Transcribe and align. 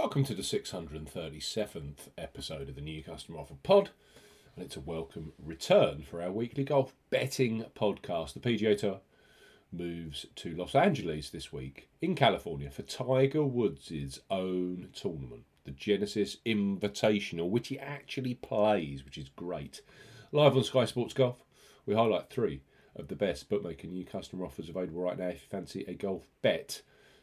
Welcome 0.00 0.22
to 0.26 0.34
the 0.34 0.42
637th 0.42 2.10
episode 2.16 2.68
of 2.68 2.76
the 2.76 2.80
New 2.80 3.02
Customer 3.02 3.40
Offer 3.40 3.56
Pod, 3.64 3.90
and 4.54 4.64
it's 4.64 4.76
a 4.76 4.80
welcome 4.80 5.32
return 5.44 6.04
for 6.08 6.22
our 6.22 6.30
weekly 6.30 6.62
golf 6.62 6.94
betting 7.10 7.64
podcast. 7.74 8.34
The 8.34 8.38
PGA 8.38 8.78
Tour 8.78 9.00
moves 9.72 10.24
to 10.36 10.54
Los 10.54 10.76
Angeles 10.76 11.30
this 11.30 11.52
week 11.52 11.88
in 12.00 12.14
California 12.14 12.70
for 12.70 12.82
Tiger 12.82 13.44
Woods' 13.44 14.20
own 14.30 14.90
tournament, 14.94 15.42
the 15.64 15.72
Genesis 15.72 16.36
Invitational, 16.46 17.50
which 17.50 17.66
he 17.66 17.76
actually 17.76 18.34
plays, 18.34 19.04
which 19.04 19.18
is 19.18 19.30
great. 19.30 19.80
Live 20.30 20.56
on 20.56 20.62
Sky 20.62 20.84
Sports 20.84 21.12
Golf, 21.12 21.42
we 21.86 21.96
highlight 21.96 22.30
three 22.30 22.62
of 22.94 23.08
the 23.08 23.16
best 23.16 23.48
bookmaker 23.48 23.88
new 23.88 24.04
customer 24.04 24.46
offers 24.46 24.68
available 24.68 25.02
right 25.02 25.18
now 25.18 25.26
if 25.26 25.42
you 25.42 25.48
fancy 25.50 25.84
a 25.88 25.94
golf 25.94 26.28
bet 26.40 26.82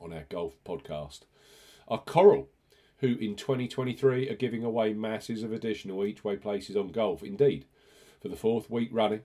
on 0.00 0.12
our 0.12 0.24
golf 0.28 0.56
podcast 0.64 1.20
are 1.88 1.98
Coral, 1.98 2.48
who 2.98 3.16
in 3.16 3.36
2023 3.36 4.28
are 4.28 4.34
giving 4.34 4.64
away 4.64 4.92
masses 4.92 5.42
of 5.42 5.52
additional 5.52 6.04
each 6.04 6.24
way 6.24 6.36
places 6.36 6.76
on 6.76 6.88
golf. 6.88 7.22
Indeed, 7.22 7.66
for 8.20 8.28
the 8.28 8.36
fourth 8.36 8.70
week 8.70 8.90
running, 8.92 9.22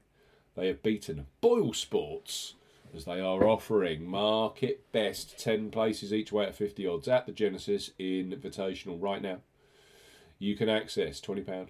they 0.55 0.67
have 0.67 0.83
beaten 0.83 1.27
Boyle 1.39 1.73
Sports 1.73 2.55
as 2.95 3.05
they 3.05 3.19
are 3.21 3.47
offering 3.47 4.05
market 4.05 4.91
best 4.91 5.39
10 5.39 5.71
places 5.71 6.11
each 6.13 6.31
way 6.31 6.45
at 6.45 6.55
50 6.55 6.85
odds 6.87 7.07
at 7.07 7.25
the 7.25 7.31
Genesis 7.31 7.91
Invitational 7.99 9.01
right 9.01 9.21
now. 9.21 9.37
You 10.39 10.55
can 10.55 10.69
access 10.69 11.21
£20 11.21 11.69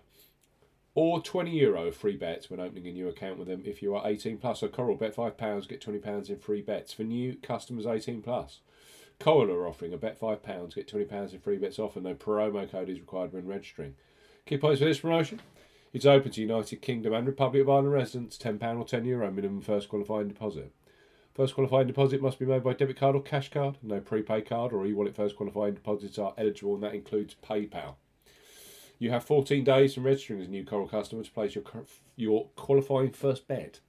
or 0.93 1.21
20 1.21 1.51
euro 1.51 1.91
free 1.91 2.17
bets 2.17 2.49
when 2.49 2.59
opening 2.59 2.87
a 2.87 2.91
new 2.91 3.07
account 3.07 3.37
with 3.37 3.47
them 3.47 3.61
if 3.65 3.81
you 3.81 3.95
are 3.95 4.07
18 4.07 4.37
plus. 4.37 4.59
So 4.59 4.67
Coral 4.67 4.97
bet 4.97 5.15
£5, 5.15 5.67
get 5.67 5.81
£20 5.81 6.29
in 6.29 6.37
free 6.37 6.61
bets 6.61 6.93
for 6.93 7.03
new 7.03 7.35
customers 7.35 7.85
18 7.85 8.21
plus. 8.21 8.59
Coral 9.19 9.51
are 9.51 9.67
offering 9.67 9.93
a 9.93 9.97
bet 9.97 10.19
£5, 10.19 10.75
get 10.75 10.91
£20 10.91 11.33
in 11.33 11.39
free 11.39 11.57
bets 11.57 11.79
off, 11.79 11.95
and 11.95 12.05
no 12.05 12.15
promo 12.15 12.69
code 12.69 12.89
is 12.89 12.99
required 12.99 13.33
when 13.33 13.47
registering. 13.47 13.95
Key 14.45 14.57
points 14.57 14.79
for 14.79 14.85
this 14.85 14.99
promotion 14.99 15.39
it's 15.93 16.05
open 16.05 16.31
to 16.31 16.41
United 16.41 16.81
Kingdom 16.81 17.13
and 17.13 17.27
Republic 17.27 17.63
of 17.63 17.69
Ireland 17.69 17.91
residents, 17.91 18.37
£10 18.37 18.61
or 18.77 18.85
€10 18.85 19.05
Euro 19.05 19.29
minimum 19.29 19.61
first 19.61 19.89
qualifying 19.89 20.29
deposit. 20.29 20.71
First 21.33 21.53
qualifying 21.55 21.87
deposit 21.87 22.21
must 22.21 22.39
be 22.39 22.45
made 22.45 22.63
by 22.63 22.73
debit 22.73 22.97
card 22.97 23.15
or 23.15 23.21
cash 23.21 23.49
card. 23.49 23.77
No 23.81 23.99
prepaid 23.99 24.45
card 24.45 24.71
or 24.71 24.85
e 24.85 24.93
wallet 24.93 25.15
first 25.15 25.35
qualifying 25.35 25.73
deposits 25.73 26.17
are 26.17 26.33
eligible, 26.37 26.75
and 26.75 26.83
that 26.83 26.95
includes 26.95 27.35
PayPal. 27.43 27.95
You 29.01 29.09
have 29.09 29.23
14 29.23 29.63
days 29.63 29.95
from 29.95 30.03
registering 30.03 30.41
as 30.41 30.47
a 30.47 30.51
new 30.51 30.63
Coral 30.63 30.87
customer 30.87 31.23
to 31.23 31.31
place 31.31 31.55
your, 31.55 31.63
your 32.15 32.49
qualifying 32.55 33.09
first 33.09 33.47
bet. 33.47 33.79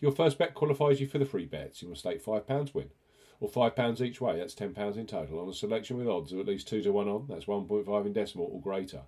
Your 0.00 0.10
first 0.10 0.36
bet 0.36 0.52
qualifies 0.52 1.00
you 1.00 1.06
for 1.06 1.18
the 1.18 1.24
free 1.24 1.46
bets. 1.46 1.80
You 1.80 1.88
must 1.88 2.00
stake 2.00 2.24
£5 2.24 2.74
win 2.74 2.90
or 3.38 3.48
£5 3.48 4.00
each 4.00 4.20
way, 4.20 4.38
that's 4.38 4.56
£10 4.56 4.96
in 4.96 5.06
total, 5.06 5.38
on 5.38 5.48
a 5.48 5.54
selection 5.54 5.96
with 5.96 6.08
odds 6.08 6.32
of 6.32 6.40
at 6.40 6.46
least 6.46 6.66
2 6.66 6.82
to 6.82 6.90
1 6.90 7.08
on, 7.08 7.26
that's 7.28 7.44
1.5 7.44 8.06
in 8.06 8.12
decimal 8.12 8.50
or 8.52 8.60
greater. 8.60 9.02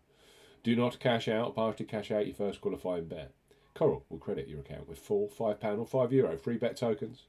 Do 0.62 0.76
not 0.76 1.00
cash 1.00 1.26
out 1.26 1.48
or 1.48 1.52
partially 1.52 1.86
cash 1.86 2.12
out 2.12 2.26
your 2.26 2.36
first 2.36 2.60
qualifying 2.60 3.06
bet. 3.06 3.32
Coral 3.74 4.04
will 4.08 4.18
credit 4.18 4.46
your 4.46 4.60
account 4.60 4.88
with 4.88 5.00
four 5.00 5.28
£5 5.28 5.38
or 5.40 6.08
€5 6.08 6.12
Euro 6.12 6.36
free 6.38 6.58
bet 6.58 6.76
tokens. 6.76 7.24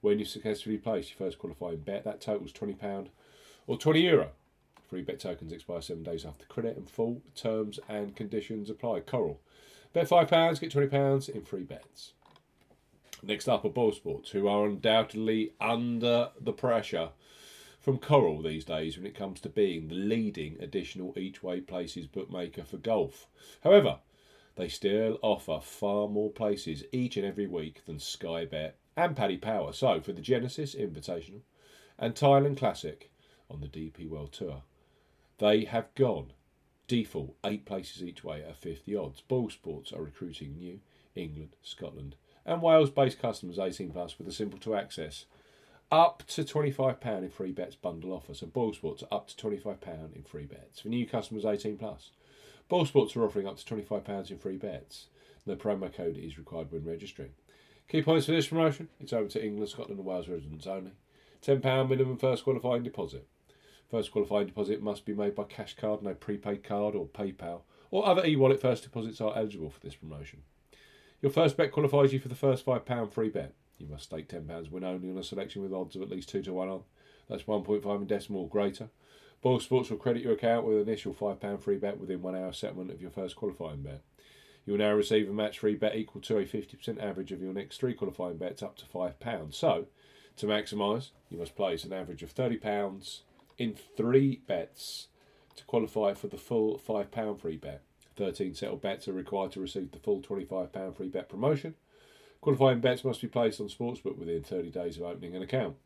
When 0.00 0.20
you 0.20 0.24
successfully 0.24 0.76
place 0.76 1.10
your 1.10 1.26
first 1.26 1.40
qualifying 1.40 1.78
bet, 1.78 2.04
that 2.04 2.20
totals 2.20 2.52
£20 2.52 3.08
or 3.66 3.76
€20 3.76 4.00
Euro. 4.04 4.30
Free 4.88 5.02
bet 5.02 5.20
tokens 5.20 5.52
expire 5.52 5.82
seven 5.82 6.02
days 6.02 6.24
after 6.24 6.46
credit 6.46 6.76
and 6.78 6.88
full 6.88 7.20
terms 7.34 7.78
and 7.88 8.16
conditions 8.16 8.70
apply. 8.70 9.00
Coral. 9.00 9.40
Bet 9.92 10.08
£5, 10.08 10.60
get 10.60 10.72
£20 10.72 11.28
in 11.28 11.42
free 11.42 11.62
bets. 11.62 12.12
Next 13.22 13.48
up 13.48 13.64
are 13.64 13.70
Boyle 13.70 13.92
Sports, 13.92 14.30
who 14.30 14.48
are 14.48 14.66
undoubtedly 14.66 15.52
under 15.60 16.30
the 16.40 16.52
pressure 16.52 17.10
from 17.80 17.98
Coral 17.98 18.40
these 18.42 18.64
days 18.64 18.96
when 18.96 19.06
it 19.06 19.14
comes 19.14 19.40
to 19.40 19.48
being 19.48 19.88
the 19.88 19.94
leading 19.94 20.56
additional 20.60 21.18
each 21.18 21.42
way 21.42 21.60
places 21.60 22.06
bookmaker 22.06 22.64
for 22.64 22.76
golf. 22.78 23.26
However, 23.64 23.98
they 24.56 24.68
still 24.68 25.18
offer 25.22 25.60
far 25.62 26.08
more 26.08 26.30
places 26.30 26.84
each 26.92 27.16
and 27.16 27.26
every 27.26 27.46
week 27.46 27.84
than 27.84 27.98
Sky 27.98 28.44
Bet 28.44 28.76
and 28.96 29.14
Paddy 29.16 29.36
Power. 29.36 29.72
So, 29.72 30.00
for 30.00 30.12
the 30.12 30.22
Genesis 30.22 30.74
Invitational 30.74 31.42
and 31.98 32.14
Thailand 32.14 32.56
Classic 32.56 33.10
on 33.50 33.60
the 33.60 33.68
DP 33.68 34.08
World 34.08 34.32
Tour, 34.32 34.62
they 35.38 35.64
have 35.64 35.94
gone 35.94 36.32
default 36.86 37.36
eight 37.44 37.64
places 37.64 38.02
each 38.02 38.24
way 38.24 38.42
at 38.42 38.56
50 38.56 38.94
odds. 38.96 39.20
Boyle 39.20 39.50
Sports 39.50 39.92
are 39.92 40.02
recruiting 40.02 40.56
new 40.56 40.80
England, 41.14 41.56
Scotland, 41.62 42.16
and 42.44 42.62
Wales 42.62 42.90
based 42.90 43.20
customers 43.20 43.58
18 43.58 43.90
plus 43.90 44.18
with 44.18 44.28
a 44.28 44.32
simple 44.32 44.58
to 44.60 44.74
access 44.74 45.26
up 45.90 46.22
to 46.26 46.44
£25 46.44 47.22
in 47.22 47.30
free 47.30 47.52
bets 47.52 47.76
bundle 47.76 48.12
offer. 48.12 48.34
So 48.34 48.46
Boyle 48.46 48.74
Sports 48.74 49.02
are 49.02 49.14
up 49.14 49.28
to 49.28 49.36
£25 49.36 50.14
in 50.14 50.22
free 50.22 50.46
bets. 50.46 50.80
For 50.80 50.88
new 50.88 51.06
customers 51.06 51.44
18 51.44 51.78
plus, 51.78 52.10
Boyle 52.68 52.86
Sports 52.86 53.16
are 53.16 53.24
offering 53.24 53.46
up 53.46 53.56
to 53.58 53.74
£25 53.74 54.30
in 54.30 54.38
free 54.38 54.56
bets. 54.56 55.06
No 55.46 55.56
promo 55.56 55.92
code 55.92 56.18
is 56.18 56.38
required 56.38 56.70
when 56.70 56.84
registering. 56.84 57.30
Key 57.88 58.02
points 58.02 58.26
for 58.26 58.32
this 58.32 58.48
promotion 58.48 58.88
it's 59.00 59.12
open 59.12 59.28
to 59.30 59.44
England, 59.44 59.70
Scotland, 59.70 59.98
and 59.98 60.06
Wales 60.06 60.28
residents 60.28 60.66
only. 60.66 60.92
£10 61.42 61.88
minimum 61.88 62.18
first 62.18 62.44
qualifying 62.44 62.82
deposit. 62.82 63.26
First 63.90 64.12
qualifying 64.12 64.46
deposit 64.46 64.82
must 64.82 65.06
be 65.06 65.14
made 65.14 65.34
by 65.34 65.44
cash 65.44 65.74
card, 65.74 66.02
no 66.02 66.12
prepaid 66.12 66.62
card 66.62 66.94
or 66.94 67.06
PayPal, 67.06 67.62
or 67.90 68.06
other 68.06 68.24
e 68.26 68.36
wallet 68.36 68.60
first 68.60 68.82
deposits 68.82 69.20
are 69.20 69.34
eligible 69.34 69.70
for 69.70 69.80
this 69.80 69.94
promotion. 69.94 70.42
Your 71.22 71.32
first 71.32 71.56
bet 71.56 71.72
qualifies 71.72 72.12
you 72.12 72.20
for 72.20 72.28
the 72.28 72.34
first 72.34 72.66
£5 72.66 73.12
free 73.12 73.30
bet. 73.30 73.54
You 73.78 73.86
must 73.86 74.04
stake 74.04 74.28
£10 74.28 74.70
win 74.70 74.84
only 74.84 75.10
on 75.10 75.16
a 75.16 75.22
selection 75.22 75.62
with 75.62 75.72
odds 75.72 75.96
of 75.96 76.02
at 76.02 76.10
least 76.10 76.28
2 76.28 76.42
to 76.42 76.52
1 76.52 76.68
on. 76.68 76.82
That's 77.28 77.44
1.5 77.44 78.00
in 78.00 78.06
decimal 78.06 78.42
or 78.42 78.48
greater. 78.48 78.90
Boyle 79.40 79.60
Sports 79.60 79.88
will 79.88 79.98
credit 79.98 80.22
your 80.22 80.32
account 80.32 80.66
with 80.66 80.76
an 80.76 80.82
initial 80.82 81.14
£5 81.14 81.62
free 81.62 81.76
bet 81.76 81.98
within 81.98 82.20
one 82.20 82.36
hour 82.36 82.52
settlement 82.52 82.90
of 82.90 83.00
your 83.00 83.10
first 83.10 83.36
qualifying 83.36 83.82
bet. 83.82 84.02
You 84.66 84.74
will 84.74 84.80
now 84.80 84.92
receive 84.92 85.30
a 85.30 85.32
match 85.32 85.60
free 85.60 85.76
bet 85.76 85.96
equal 85.96 86.20
to 86.22 86.38
a 86.38 86.44
50% 86.44 87.02
average 87.02 87.32
of 87.32 87.40
your 87.40 87.54
next 87.54 87.78
three 87.78 87.94
qualifying 87.94 88.36
bets 88.36 88.62
up 88.62 88.76
to 88.76 88.84
£5. 88.84 89.54
So, 89.54 89.86
to 90.36 90.46
maximise, 90.46 91.10
you 91.30 91.38
must 91.38 91.56
place 91.56 91.84
an 91.84 91.92
average 91.92 92.22
of 92.22 92.34
£30 92.34 93.20
in 93.58 93.74
three 93.74 94.40
bets 94.46 95.08
to 95.56 95.64
qualify 95.64 96.14
for 96.14 96.28
the 96.28 96.38
full 96.38 96.78
£5 96.78 97.40
free 97.40 97.56
bet. 97.56 97.82
13 98.16 98.54
settled 98.54 98.80
bets 98.80 99.06
are 99.06 99.12
required 99.12 99.52
to 99.52 99.60
receive 99.60 99.92
the 99.92 99.98
full 99.98 100.20
£25 100.20 100.96
free 100.96 101.08
bet 101.08 101.28
promotion. 101.28 101.74
Qualifying 102.40 102.80
bets 102.80 103.04
must 103.04 103.20
be 103.20 103.28
placed 103.28 103.60
on 103.60 103.68
Sportsbook 103.68 104.16
within 104.16 104.42
30 104.42 104.70
days 104.70 104.96
of 104.96 105.02
opening 105.02 105.34
an 105.34 105.42
account. 105.42 105.76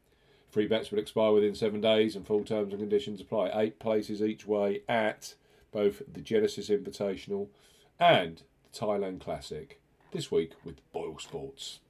Free 0.51 0.67
bets 0.67 0.91
will 0.91 0.99
expire 0.99 1.33
within 1.33 1.55
seven 1.55 1.81
days 1.81 2.15
and 2.15 2.27
full 2.27 2.45
terms 2.45 2.73
and 2.73 2.81
conditions 2.81 3.23
apply. 3.23 3.51
Eight 3.55 3.79
places 3.79 4.23
each 4.23 4.47
way 4.47 4.83
at 4.87 5.35
both 5.73 6.03
the 6.13 6.21
Genesis 6.21 6.69
Invitational 6.69 7.49
and 7.99 8.43
the 8.71 8.79
Thailand 8.79 9.21
Classic 9.21 9.81
this 10.13 10.31
week 10.31 10.53
with 10.63 10.81
Boyle 10.93 11.19
Sports. 11.19 11.81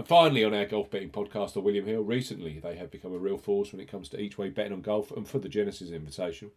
And 0.00 0.08
finally, 0.08 0.44
on 0.44 0.54
our 0.54 0.64
golf 0.64 0.88
betting 0.88 1.10
podcast, 1.10 1.52
the 1.52 1.60
William 1.60 1.84
Hill, 1.84 2.00
recently 2.00 2.58
they 2.58 2.76
have 2.76 2.90
become 2.90 3.12
a 3.12 3.18
real 3.18 3.36
force 3.36 3.70
when 3.70 3.82
it 3.82 3.90
comes 3.90 4.08
to 4.08 4.18
each 4.18 4.38
way 4.38 4.48
betting 4.48 4.72
on 4.72 4.80
golf 4.80 5.10
and 5.10 5.28
for 5.28 5.38
the 5.38 5.46
Genesis 5.46 5.90
Invitational. 5.90 6.52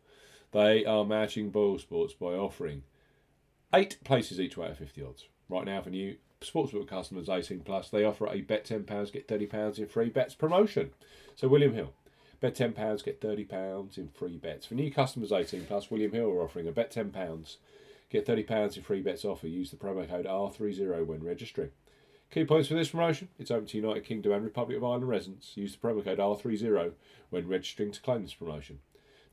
They 0.53 0.85
are 0.85 1.03
matching 1.03 1.49
Boyle 1.49 1.77
Sports 1.77 2.13
by 2.13 2.35
offering 2.35 2.83
eight 3.73 3.97
places 4.05 4.39
each 4.39 4.55
way 4.55 4.67
at 4.67 4.77
50 4.77 5.03
odds. 5.03 5.27
Right 5.49 5.65
now, 5.65 5.81
for 5.81 5.89
new 5.89 6.15
Sportsbook 6.39 6.87
customers 6.87 7.27
18 7.27 7.59
plus, 7.65 7.89
they 7.89 8.05
offer 8.05 8.27
a 8.27 8.39
bet 8.39 8.63
£10, 8.63 9.11
get 9.11 9.27
£30 9.27 9.77
in 9.77 9.87
free 9.87 10.07
bets 10.07 10.35
promotion. 10.35 10.91
So, 11.35 11.49
William 11.49 11.73
Hill, 11.73 11.91
bet 12.39 12.55
£10, 12.55 13.03
get 13.03 13.19
£30 13.19 13.97
in 13.97 14.07
free 14.07 14.37
bets. 14.37 14.67
For 14.67 14.75
new 14.75 14.89
customers 14.89 15.33
18 15.33 15.65
plus, 15.65 15.91
William 15.91 16.13
Hill 16.13 16.29
are 16.29 16.43
offering 16.43 16.69
a 16.69 16.71
bet 16.71 16.93
£10, 16.93 17.57
get 18.09 18.25
£30 18.25 18.77
in 18.77 18.83
free 18.83 19.01
bets 19.01 19.25
offer. 19.25 19.49
Use 19.49 19.69
the 19.69 19.75
promo 19.75 20.07
code 20.07 20.27
R30 20.27 21.05
when 21.05 21.21
registering. 21.21 21.71
Key 22.33 22.45
points 22.45 22.67
for 22.67 22.73
this 22.73 22.89
promotion 22.89 23.27
it's 23.37 23.51
open 23.51 23.67
to 23.67 23.77
United 23.77 24.05
Kingdom 24.05 24.31
and 24.31 24.43
Republic 24.43 24.75
of 24.75 24.83
Ireland 24.83 25.07
residents. 25.07 25.55
Use 25.55 25.75
the 25.75 25.77
promo 25.77 26.03
code 26.03 26.17
R30 26.17 26.93
when 27.29 27.47
registering 27.47 27.91
to 27.91 28.01
claim 28.01 28.23
this 28.23 28.33
promotion. 28.33 28.79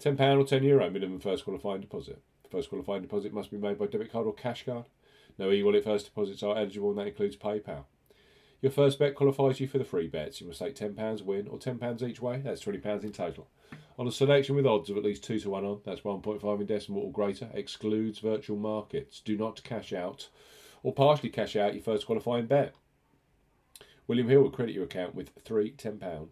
£10 0.03 0.21
or 0.21 0.45
€10 0.45 0.63
Euro 0.65 0.91
minimum 0.91 1.19
first 1.19 1.45
qualifying 1.45 1.81
deposit. 1.81 2.21
First 2.51 2.69
qualifying 2.69 3.01
deposit 3.01 3.33
must 3.33 3.51
be 3.51 3.57
made 3.57 3.79
by 3.79 3.87
debit 3.87 4.13
card 4.13 4.27
or 4.27 4.35
cash 4.35 4.67
card. 4.67 4.85
No 5.39 5.51
e-wallet 5.51 5.85
first 5.85 6.05
deposits 6.05 6.43
are 6.43 6.59
eligible 6.59 6.91
and 6.91 6.99
that 6.99 7.07
includes 7.07 7.39
PayPal. 7.39 7.87
Your 8.61 8.71
first 8.71 8.99
bet 8.99 9.15
qualifies 9.15 9.61
you 9.61 9.67
for 9.67 9.79
the 9.79 9.85
free 9.87 10.07
bets. 10.07 10.43
You 10.43 10.49
must 10.49 10.59
take 10.59 10.75
£10 10.75 11.25
win 11.25 11.49
or 11.49 11.59
£10 11.59 12.03
each 12.03 12.21
way. 12.21 12.43
That's 12.45 12.63
£20 12.63 13.03
in 13.03 13.13
total. 13.13 13.49
On 13.99 14.07
a 14.07 14.13
selection 14.13 14.57
with 14.57 14.67
odds 14.67 14.91
of 14.91 14.99
at 14.99 15.05
least 15.05 15.25
2 15.25 15.39
to 15.39 15.49
1 15.49 15.65
on, 15.65 15.81
that's 15.87 16.03
1.5 16.03 16.61
in 16.61 16.67
decimal 16.67 17.05
or 17.05 17.13
greater, 17.13 17.49
excludes 17.55 18.19
virtual 18.19 18.59
markets. 18.59 19.23
Do 19.25 19.39
not 19.39 19.65
cash 19.65 19.95
out 19.95 20.29
or 20.83 20.93
partially 20.93 21.31
cash 21.31 21.57
out 21.57 21.73
your 21.73 21.83
first 21.83 22.05
qualifying 22.05 22.45
bet. 22.45 22.75
William 24.11 24.29
Hill 24.29 24.43
will 24.43 24.51
credit 24.51 24.75
your 24.75 24.83
account 24.83 25.15
with 25.15 25.31
three 25.45 25.71
£10 25.71 26.31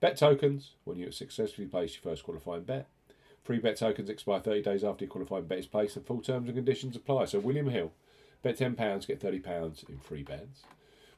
bet 0.00 0.16
tokens 0.16 0.72
when 0.82 0.98
you 0.98 1.12
successfully 1.12 1.68
placed 1.68 1.94
your 1.94 2.10
first 2.10 2.24
qualifying 2.24 2.64
bet. 2.64 2.88
Free 3.44 3.60
bet 3.60 3.76
tokens 3.76 4.10
expire 4.10 4.40
30 4.40 4.62
days 4.62 4.82
after 4.82 5.04
your 5.04 5.12
qualifying 5.12 5.44
bet 5.44 5.60
is 5.60 5.68
placed 5.68 5.94
and 5.94 6.04
full 6.04 6.22
terms 6.22 6.48
and 6.48 6.56
conditions 6.56 6.96
apply. 6.96 7.26
So, 7.26 7.38
William 7.38 7.68
Hill, 7.68 7.92
bet 8.42 8.58
£10, 8.58 9.06
get 9.06 9.20
£30 9.20 9.88
in 9.88 9.98
free 10.00 10.24
bets. 10.24 10.64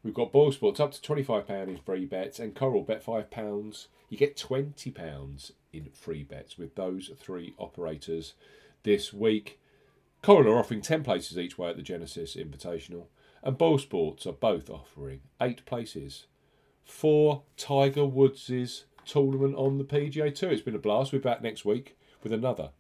We've 0.03 0.13
got 0.13 0.33
Boyle 0.33 0.53
Sports 0.53 0.81
up 0.81 0.93
to 0.93 1.01
£25 1.01 1.69
in 1.69 1.79
free 1.79 2.05
bets 2.05 2.39
and 2.39 2.55
Coral 2.55 2.83
bet 2.83 3.03
£5. 3.03 3.87
You 4.11 4.19
get 4.19 4.37
£20 4.37 5.51
in 5.73 5.89
free 5.95 6.25
bets 6.25 6.59
with 6.59 6.75
those 6.75 7.11
three 7.17 7.55
operators 7.57 8.35
this 8.83 9.15
week. 9.15 9.59
Coral 10.21 10.53
are 10.53 10.59
offering 10.59 10.83
10 10.83 11.05
places 11.05 11.39
each 11.39 11.57
way 11.57 11.71
at 11.71 11.77
the 11.77 11.83
Genesis 11.83 12.37
Invitational, 12.37 13.07
and 13.43 13.59
Boyle 13.59 13.79
Sports 13.79 14.27
are 14.27 14.33
both 14.33 14.71
offering 14.71 15.21
8 15.41 15.65
places 15.67 16.27
for 16.85 17.43
Tiger 17.57 18.05
Woods' 18.05 18.85
tournament 19.05 19.57
on 19.57 19.79
the 19.79 19.85
PGA 19.85 20.35
Tour. 20.35 20.51
It's 20.51 20.63
been 20.63 20.75
a 20.75 20.79
blast. 20.79 21.13
We're 21.13 21.21
back 21.21 21.43
next 21.43 21.65
week 21.65 21.97
with 22.23 22.33
another 22.33 22.71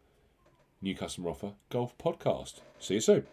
new 0.81 0.95
customer 0.95 1.31
offer 1.31 1.53
golf 1.71 1.97
podcast. 1.99 2.61
See 2.79 2.95
you 2.95 3.01
soon. 3.01 3.27